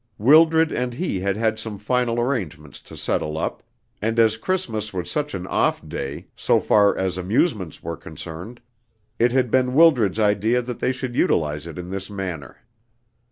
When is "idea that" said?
10.17-10.79